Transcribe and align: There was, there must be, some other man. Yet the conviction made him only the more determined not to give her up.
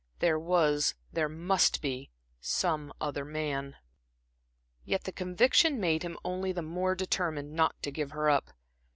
There 0.17 0.39
was, 0.39 0.95
there 1.13 1.29
must 1.29 1.79
be, 1.79 2.09
some 2.39 2.91
other 2.99 3.23
man. 3.23 3.75
Yet 4.83 5.03
the 5.03 5.11
conviction 5.11 5.79
made 5.79 6.01
him 6.01 6.17
only 6.25 6.51
the 6.51 6.63
more 6.63 6.95
determined 6.95 7.53
not 7.53 7.79
to 7.83 7.91
give 7.91 8.09
her 8.09 8.27
up. 8.27 8.49